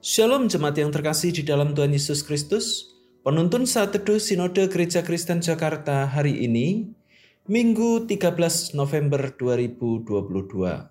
[0.00, 2.88] Shalom jemaat yang terkasih di dalam Tuhan Yesus Kristus.
[3.20, 6.88] Penuntun saat teduh Sinode Gereja Kristen Jakarta hari ini,
[7.44, 10.88] Minggu 13 November 2022.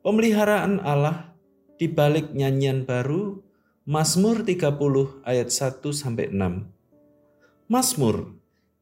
[0.00, 1.36] Pemeliharaan Allah
[1.76, 3.36] di balik nyanyian baru
[3.84, 7.68] Mazmur 30 ayat 1 sampai 6.
[7.68, 8.32] Mazmur,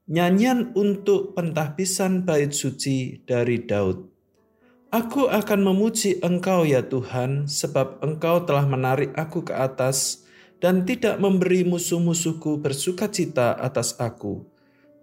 [0.06, 4.14] nyanyian untuk pentahbisan bait suci dari Daud.
[4.96, 10.24] Aku akan memuji Engkau ya Tuhan, sebab Engkau telah menarik aku ke atas
[10.56, 14.48] dan tidak memberi musuh-musuhku bersuka cita atas aku.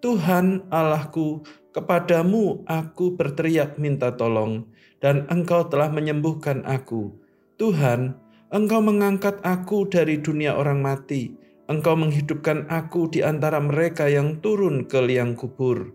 [0.02, 1.46] Tuhan Allahku,
[1.78, 4.66] kepadamu aku berteriak minta tolong,
[4.98, 7.14] dan Engkau telah menyembuhkan aku.
[7.62, 8.18] Tuhan,
[8.50, 11.38] Engkau mengangkat aku dari dunia orang mati.
[11.70, 15.94] Engkau menghidupkan aku di antara mereka yang turun ke liang kubur.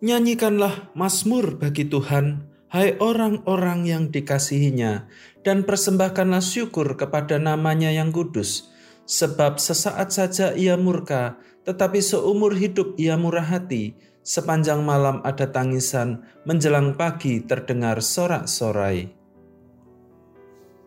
[0.00, 5.10] Nyanyikanlah Mazmur bagi Tuhan, Hai orang-orang yang dikasihinya,
[5.42, 8.70] dan persembahkanlah syukur kepada namanya yang kudus,
[9.10, 11.34] sebab sesaat saja ia murka,
[11.66, 19.10] tetapi seumur hidup ia murah hati, sepanjang malam ada tangisan, menjelang pagi terdengar sorak-sorai.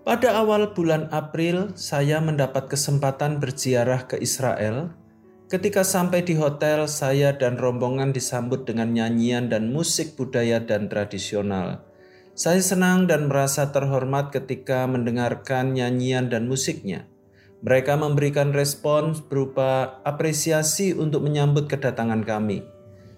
[0.07, 4.95] Pada awal bulan April, saya mendapat kesempatan berziarah ke Israel,
[5.51, 11.83] Ketika sampai di hotel, saya dan rombongan disambut dengan nyanyian dan musik budaya dan tradisional.
[12.33, 17.05] Saya senang dan merasa terhormat ketika mendengarkan nyanyian dan musiknya.
[17.63, 22.65] Mereka memberikan respons berupa apresiasi untuk menyambut kedatangan kami.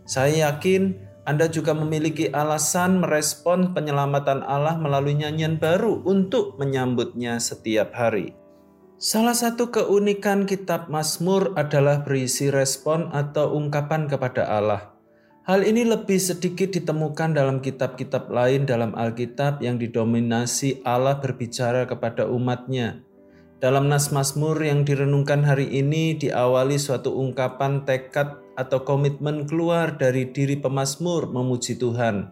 [0.06, 7.96] Saya yakin Anda juga memiliki alasan merespon penyelamatan Allah melalui nyanyian baru untuk menyambutnya setiap
[7.98, 8.45] hari.
[8.96, 14.96] Salah satu keunikan kitab Mazmur adalah berisi respon atau ungkapan kepada Allah.
[15.44, 22.24] Hal ini lebih sedikit ditemukan dalam kitab-kitab lain dalam Alkitab yang didominasi Allah berbicara kepada
[22.24, 23.04] umatnya.
[23.60, 30.32] Dalam Nas Mazmur yang direnungkan hari ini diawali suatu ungkapan tekad atau komitmen keluar dari
[30.32, 32.32] diri pemazmur memuji Tuhan.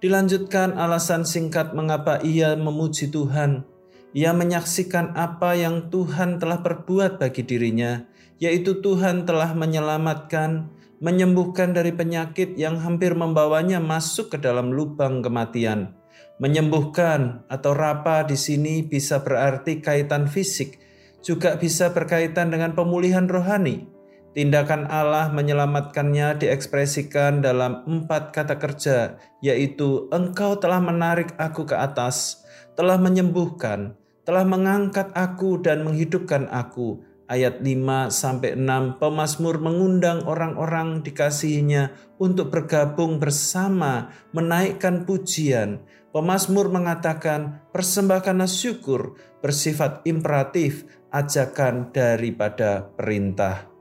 [0.00, 3.68] Dilanjutkan alasan singkat mengapa ia memuji Tuhan.
[4.16, 8.08] Ia menyaksikan apa yang Tuhan telah perbuat bagi dirinya,
[8.40, 10.72] yaitu Tuhan telah menyelamatkan,
[11.04, 15.92] menyembuhkan dari penyakit yang hampir membawanya masuk ke dalam lubang kematian.
[16.40, 20.80] Menyembuhkan atau rapa di sini bisa berarti kaitan fisik,
[21.20, 23.90] juga bisa berkaitan dengan pemulihan rohani.
[24.38, 32.46] Tindakan Allah menyelamatkannya diekspresikan dalam empat kata kerja, yaitu Engkau telah menarik aku ke atas,
[32.78, 33.97] telah menyembuhkan,
[34.28, 37.00] telah mengangkat aku dan menghidupkan aku.
[37.32, 45.80] Ayat 5 sampai 6 pemazmur mengundang orang-orang dikasihinya untuk bergabung bersama menaikkan pujian.
[46.12, 53.77] Pemazmur mengatakan persembahkanlah syukur bersifat imperatif ajakan daripada perintah.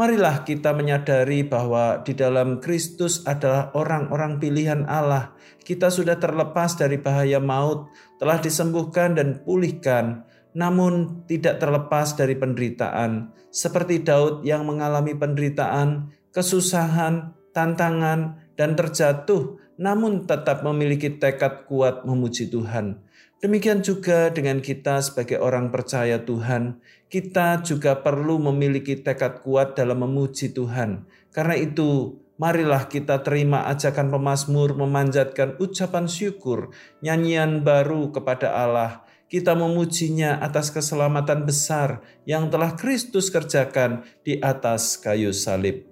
[0.00, 5.36] Marilah kita menyadari bahwa di dalam Kristus adalah orang-orang pilihan Allah.
[5.60, 10.24] Kita sudah terlepas dari bahaya maut, telah disembuhkan dan pulihkan,
[10.56, 13.36] namun tidak terlepas dari penderitaan.
[13.52, 22.48] Seperti Daud yang mengalami penderitaan, kesusahan, tantangan, dan terjatuh, namun tetap memiliki tekad kuat memuji
[22.48, 23.04] Tuhan.
[23.40, 26.76] Demikian juga dengan kita sebagai orang percaya Tuhan,
[27.08, 31.08] kita juga perlu memiliki tekad kuat dalam memuji Tuhan.
[31.32, 36.68] Karena itu, marilah kita terima ajakan pemazmur memanjatkan ucapan syukur,
[37.00, 39.08] nyanyian baru kepada Allah.
[39.30, 45.89] Kita memujinya atas keselamatan besar yang telah Kristus kerjakan di atas kayu salib.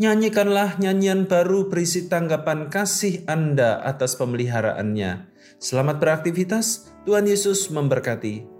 [0.00, 5.28] Nyanyikanlah nyanyian baru berisi tanggapan kasih Anda atas pemeliharaannya.
[5.60, 8.59] Selamat beraktivitas, Tuhan Yesus memberkati.